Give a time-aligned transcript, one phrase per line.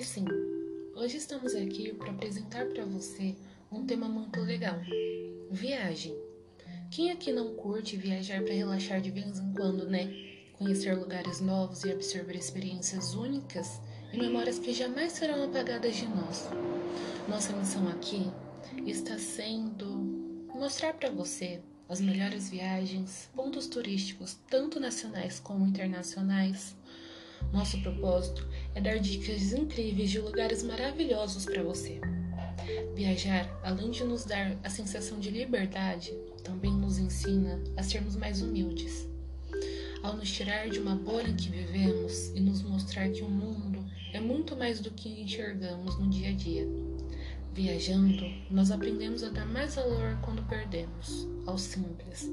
[0.00, 0.24] que sim.
[0.94, 3.36] Hoje estamos aqui para apresentar para você
[3.70, 4.80] um tema muito legal:
[5.50, 6.16] viagem.
[6.90, 10.10] Quem aqui não curte viajar para relaxar de vez em quando, né?
[10.54, 13.78] Conhecer lugares novos e absorver experiências únicas
[14.10, 16.48] e memórias que jamais serão apagadas de nós.
[17.28, 18.32] Nossa missão aqui
[18.86, 19.86] está sendo
[20.54, 26.74] mostrar para você as melhores viagens, pontos turísticos, tanto nacionais como internacionais.
[27.52, 32.00] Nosso propósito é dar dicas incríveis de lugares maravilhosos para você.
[32.94, 36.12] Viajar, além de nos dar a sensação de liberdade,
[36.44, 39.08] também nos ensina a sermos mais humildes.
[40.02, 43.84] Ao nos tirar de uma bolha em que vivemos e nos mostrar que o mundo
[44.12, 46.66] é muito mais do que enxergamos no dia a dia.
[47.52, 52.30] Viajando, nós aprendemos a dar mais valor quando perdemos, ao simples.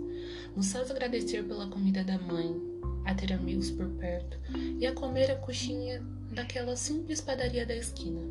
[0.55, 2.55] Nos faz agradecer pela comida da mãe,
[3.04, 4.38] a ter amigos por perto
[4.79, 6.01] e a comer a coxinha
[6.32, 8.21] daquela simples padaria da esquina.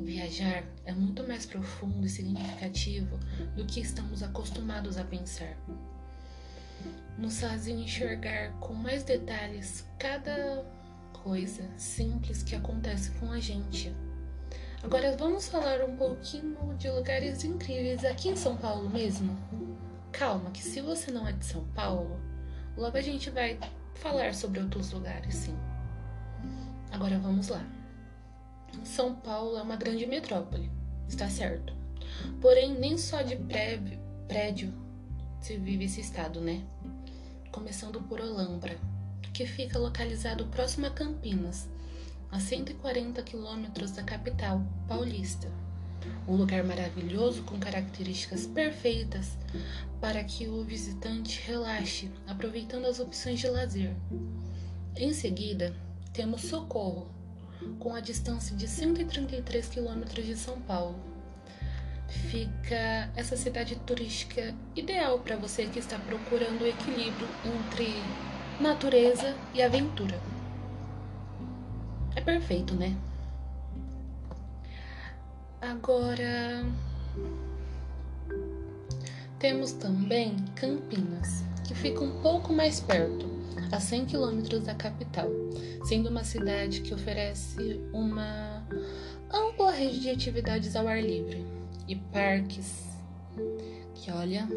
[0.00, 3.18] Viajar é muito mais profundo e significativo
[3.54, 5.56] do que estamos acostumados a pensar.
[7.18, 10.64] Nos faz enxergar com mais detalhes cada
[11.12, 13.94] coisa simples que acontece com a gente.
[14.82, 19.36] Agora vamos falar um pouquinho de lugares incríveis aqui em São Paulo mesmo.
[20.10, 22.20] Calma, que se você não é de São Paulo,
[22.76, 23.56] logo a gente vai
[23.94, 25.56] falar sobre outros lugares, sim.
[26.90, 27.64] Agora vamos lá.
[28.82, 30.68] São Paulo é uma grande metrópole,
[31.08, 31.72] está certo.
[32.40, 34.74] Porém, nem só de prédio, prédio
[35.40, 36.60] se vive esse estado, né?
[37.52, 38.76] Começando por Olambra,
[39.32, 41.68] que fica localizado próximo a Campinas,
[42.32, 45.52] a 140 quilômetros da capital paulista.
[46.26, 49.36] Um lugar maravilhoso com características perfeitas
[50.00, 53.94] para que o visitante relaxe, aproveitando as opções de lazer.
[54.96, 55.76] Em seguida,
[56.14, 57.06] temos Socorro,
[57.78, 60.98] com a distância de 133 quilômetros de São Paulo.
[62.08, 67.92] Fica essa cidade turística ideal para você que está procurando o equilíbrio entre
[68.58, 70.31] natureza e aventura.
[72.14, 72.96] É perfeito, né?
[75.60, 76.64] Agora
[79.38, 83.26] temos também Campinas, que fica um pouco mais perto,
[83.72, 85.28] a 100 quilômetros da capital,
[85.84, 88.62] sendo uma cidade que oferece uma
[89.32, 91.44] ampla rede de atividades ao ar livre
[91.88, 92.86] e parques
[93.94, 94.48] que, olha,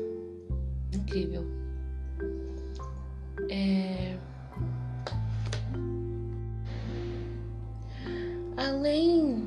[0.94, 1.46] incrível.
[3.50, 4.18] É...
[8.58, 9.44] Além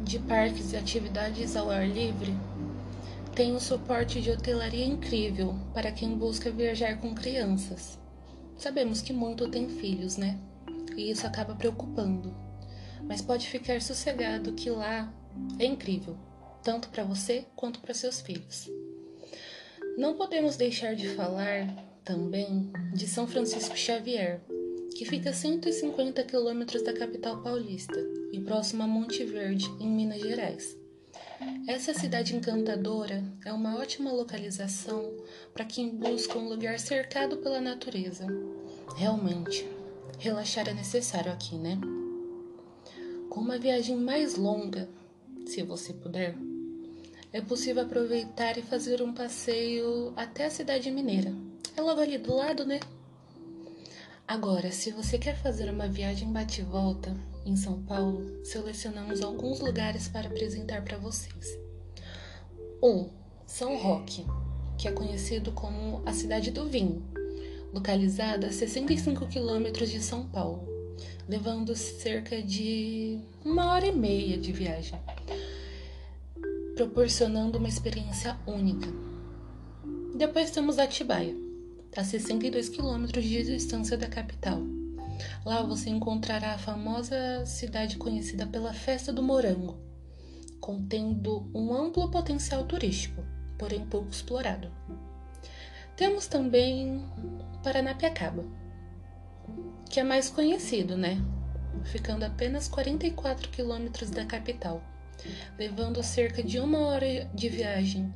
[0.00, 2.34] de parques e atividades ao ar livre,
[3.34, 7.98] tem um suporte de hotelaria incrível para quem busca viajar com crianças.
[8.56, 10.38] Sabemos que muito tem filhos, né?
[10.96, 12.34] E isso acaba preocupando.
[13.02, 15.12] Mas pode ficar sossegado que lá
[15.58, 16.16] é incrível,
[16.62, 18.68] tanto para você quanto para seus filhos.
[19.96, 21.66] Não podemos deixar de falar
[22.02, 24.40] também de São Francisco Xavier,
[24.98, 27.96] que fica a 150 quilômetros da capital paulista
[28.32, 30.76] e próximo a Monte Verde, em Minas Gerais.
[31.68, 35.14] Essa cidade encantadora é uma ótima localização
[35.54, 38.26] para quem busca um lugar cercado pela natureza.
[38.96, 39.64] Realmente,
[40.18, 41.78] relaxar é necessário aqui, né?
[43.30, 44.88] Com uma viagem mais longa,
[45.46, 46.34] se você puder,
[47.32, 51.32] é possível aproveitar e fazer um passeio até a cidade mineira.
[51.76, 52.80] É logo ali do lado, né?
[54.28, 57.16] Agora, se você quer fazer uma viagem bate-volta
[57.46, 61.58] em São Paulo, selecionamos alguns lugares para apresentar para vocês.
[62.82, 62.86] 1.
[62.86, 63.08] Um,
[63.46, 64.26] São Roque,
[64.76, 67.02] que é conhecido como a cidade do vinho,
[67.72, 70.68] localizada a 65 quilômetros de São Paulo,
[71.26, 75.00] levando cerca de uma hora e meia de viagem,
[76.74, 78.88] proporcionando uma experiência única.
[80.14, 81.47] Depois temos Atibaia
[81.96, 84.60] a 62 quilômetros de distância da capital.
[85.44, 89.78] Lá você encontrará a famosa cidade conhecida pela Festa do Morango,
[90.60, 93.24] contendo um amplo potencial turístico,
[93.58, 94.70] porém pouco explorado.
[95.96, 97.04] Temos também
[97.64, 98.44] Paranapiacaba,
[99.90, 101.20] que é mais conhecido, né?
[101.84, 104.82] Ficando apenas 44 quilômetros da capital,
[105.58, 108.14] levando cerca de uma hora de viagem.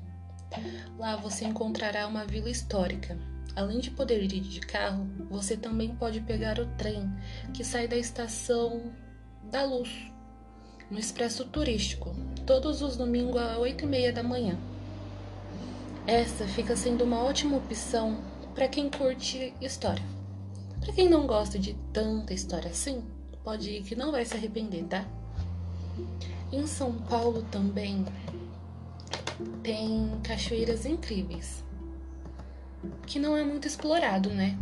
[0.98, 3.18] Lá você encontrará uma vila histórica,
[3.54, 7.10] Além de poder ir de carro, você também pode pegar o trem
[7.52, 8.92] que sai da estação
[9.50, 9.90] da Luz,
[10.90, 12.14] no Expresso Turístico,
[12.46, 14.58] todos os domingos às 8 e meia da manhã.
[16.06, 18.22] Essa fica sendo uma ótima opção
[18.54, 20.04] para quem curte história.
[20.80, 23.04] Para quem não gosta de tanta história assim,
[23.44, 25.06] pode ir que não vai se arrepender, tá?
[26.50, 28.04] Em São Paulo também
[29.62, 31.62] tem cachoeiras incríveis,
[33.06, 34.58] que não é muito explorado, né?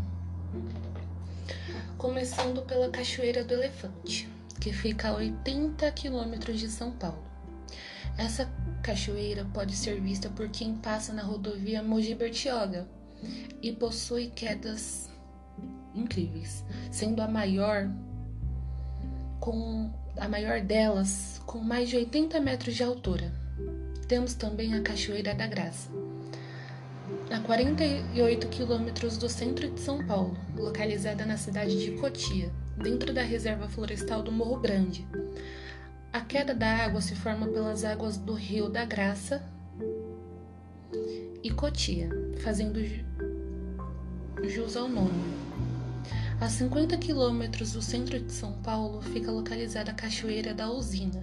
[1.97, 4.29] Começando pela Cachoeira do Elefante,
[4.61, 7.23] que fica a 80 quilômetros de São Paulo.
[8.17, 8.51] Essa
[8.83, 12.89] cachoeira pode ser vista por quem passa na rodovia Mogi Bertioga
[13.63, 15.09] e possui quedas
[15.95, 17.91] incríveis, sendo a maior
[19.39, 23.33] com a maior delas com mais de 80 metros de altura.
[24.07, 25.89] Temos também a Cachoeira da Graça,
[27.31, 33.23] a 48 quilômetros do centro de São Paulo, localizada na cidade de Cotia, dentro da
[33.23, 35.07] reserva florestal do Morro Grande.
[36.13, 39.45] A queda da água se forma pelas águas do Rio da Graça
[41.41, 42.11] e Cotia,
[42.43, 42.81] fazendo
[44.49, 45.23] jus ao nome.
[46.41, 51.23] A 50 quilômetros do centro de São Paulo fica localizada a Cachoeira da Usina,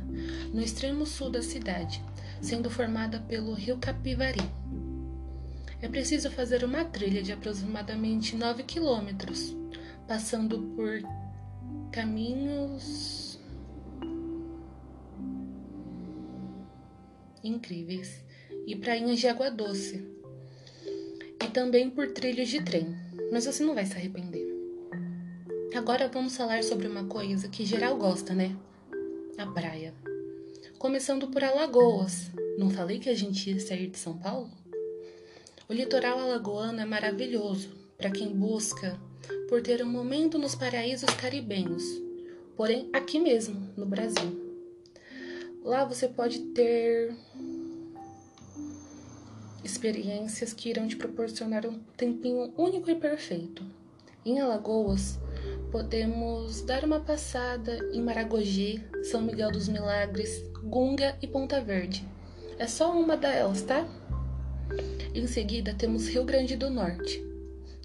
[0.54, 2.02] no extremo sul da cidade,
[2.42, 4.67] sendo formada pelo rio Capivari.
[5.80, 9.56] É preciso fazer uma trilha de aproximadamente 9 quilômetros,
[10.08, 11.02] passando por
[11.92, 13.40] caminhos
[17.44, 18.24] incríveis
[18.66, 20.04] e prainhas de água doce,
[21.44, 22.96] e também por trilhos de trem,
[23.32, 24.48] mas você não vai se arrepender.
[25.76, 28.56] Agora vamos falar sobre uma coisa que geral gosta, né?
[29.38, 29.94] A praia.
[30.80, 32.32] Começando por Alagoas.
[32.58, 34.50] Não falei que a gente ia sair de São Paulo?
[35.70, 37.68] O litoral alagoano é maravilhoso
[37.98, 38.98] para quem busca
[39.50, 41.84] por ter um momento nos paraísos caribenhos,
[42.56, 44.64] porém aqui mesmo, no Brasil.
[45.66, 47.14] Lá você pode ter
[49.62, 53.62] experiências que irão te proporcionar um tempinho único e perfeito.
[54.26, 55.20] Em Alagoas,
[55.70, 62.08] podemos dar uma passada em Maragogi, São Miguel dos Milagres, Gunga e Ponta Verde.
[62.58, 63.86] É só uma delas, tá?
[65.14, 67.24] Em seguida, temos Rio Grande do Norte.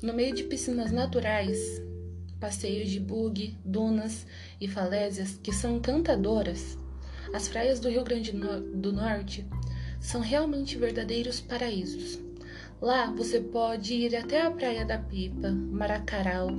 [0.03, 1.81] No meio de piscinas naturais,
[2.41, 4.27] passeios de bug, dunas
[4.61, 6.77] e falésias que são encantadoras,
[7.33, 9.47] as praias do Rio Grande do Norte
[10.01, 12.19] são realmente verdadeiros paraísos.
[12.81, 16.51] Lá você pode ir até a Praia da Pipa, Maracaral,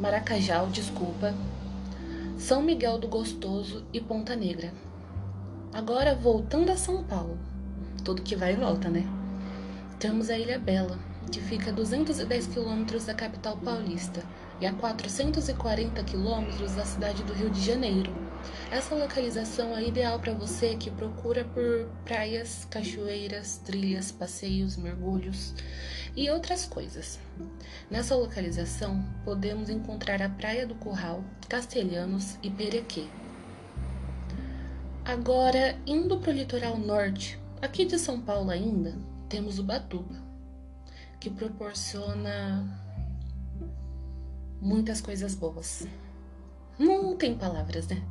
[0.00, 1.34] Maracajal, desculpa,
[2.36, 4.72] São Miguel do Gostoso e Ponta Negra.
[5.72, 7.38] Agora voltando a São Paulo,
[8.08, 9.06] tudo que vai e volta, né?
[9.98, 10.98] Temos a Ilha Bela,
[11.30, 14.22] que fica a 210 quilômetros da capital paulista
[14.62, 18.10] e a 440 quilômetros da cidade do Rio de Janeiro.
[18.70, 25.52] Essa localização é ideal para você que procura por praias, cachoeiras, trilhas, passeios, mergulhos
[26.16, 27.20] e outras coisas.
[27.90, 33.04] Nessa localização, podemos encontrar a Praia do Curral, Castelhanos e Perequê.
[35.04, 38.96] Agora, indo para o litoral norte, aqui de São Paulo ainda,
[39.28, 40.14] temos o Batuba,
[41.20, 42.66] que proporciona
[44.60, 45.86] muitas coisas boas.
[46.78, 48.02] Não tem palavras, né?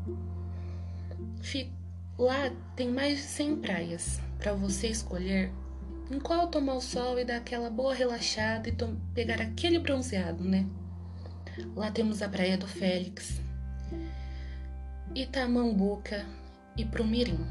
[2.17, 5.51] Lá tem mais de 100 praias para você escolher
[6.09, 8.75] em qual tomar o sol e dar aquela boa relaxada e
[9.13, 10.65] pegar aquele bronzeado, né?
[11.75, 13.39] Lá temos a Praia do Félix,
[15.15, 16.25] Itamambuca
[16.75, 17.45] e Prumirim.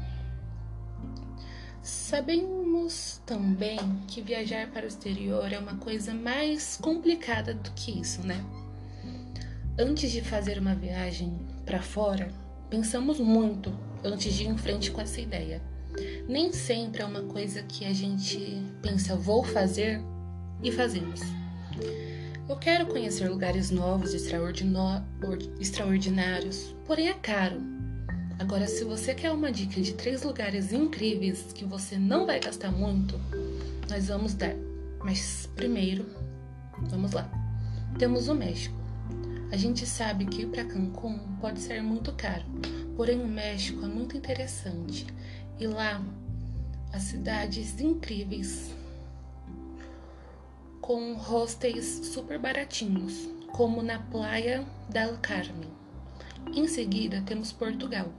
[1.81, 8.25] Sabemos também que viajar para o exterior é uma coisa mais complicada do que isso,
[8.25, 8.43] né?
[9.79, 12.31] Antes de fazer uma viagem para fora,
[12.69, 15.61] pensamos muito antes de ir em frente com essa ideia.
[16.27, 20.01] Nem sempre é uma coisa que a gente pensa, vou fazer
[20.61, 21.21] e fazemos.
[22.49, 27.76] Eu quero conhecer lugares novos extraordinários, porém é caro.
[28.39, 32.71] Agora, se você quer uma dica de três lugares incríveis que você não vai gastar
[32.71, 33.19] muito,
[33.89, 34.55] nós vamos dar.
[35.03, 36.05] Mas primeiro,
[36.89, 37.29] vamos lá.
[37.97, 38.75] Temos o México.
[39.51, 42.43] A gente sabe que ir para Cancún pode ser muito caro,
[42.95, 45.07] porém o México é muito interessante
[45.59, 46.03] e lá
[46.93, 48.71] as cidades incríveis
[50.81, 55.69] com hostels super baratinhos, como na Praia del Carmen.
[56.53, 58.11] Em seguida temos Portugal,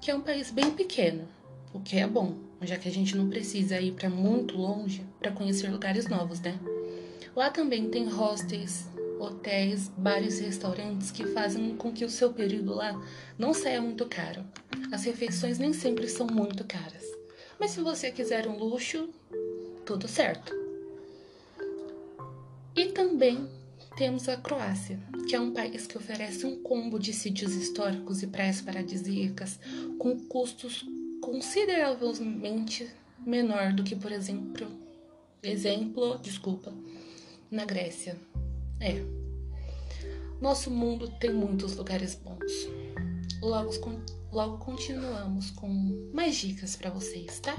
[0.00, 1.28] que é um país bem pequeno,
[1.74, 5.30] o que é bom, já que a gente não precisa ir para muito longe para
[5.30, 6.58] conhecer lugares novos, né?
[7.36, 8.86] Lá também tem hostels
[9.20, 12.98] hotéis, bares e restaurantes que fazem com que o seu período lá
[13.38, 14.42] não saia muito caro.
[14.90, 17.04] As refeições nem sempre são muito caras.
[17.58, 19.10] Mas se você quiser um luxo,
[19.84, 20.54] tudo certo.
[22.74, 23.46] E também
[23.96, 24.98] temos a Croácia.
[25.28, 29.58] que é um país que oferece um combo de sítios históricos e praias paradisíacas
[29.98, 30.84] com custos
[31.20, 32.90] consideravelmente
[33.24, 34.66] menor do que, por exemplo,
[35.42, 36.72] exemplo, desculpa,
[37.50, 38.16] na Grécia.
[38.80, 39.02] É.
[40.40, 42.68] Nosso mundo tem muitos lugares bons.
[43.42, 43.70] Logo,
[44.32, 45.68] logo continuamos com
[46.12, 47.56] mais dicas para vocês, tá?